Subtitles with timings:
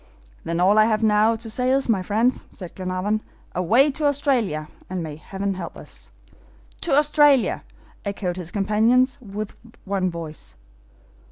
[0.43, 3.21] "Then all I have now to say is, my friends," said Glenarvan,
[3.53, 6.09] "away to Australia, and may Heaven help us!"
[6.81, 7.63] "To Australia!"
[8.03, 9.53] echoed his companions, with
[9.85, 10.55] one voice.